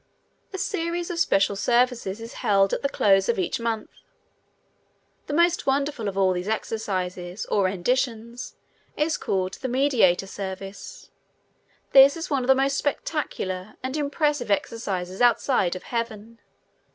[0.51, 3.91] A series of special services is held at the close of each month.
[5.27, 8.55] The most wonderful of all these exercises, or renditions,
[8.97, 11.11] is called "The Mediator Service."
[11.91, 16.39] This is one of the most spectacular and impressive exercises outside of Heaven.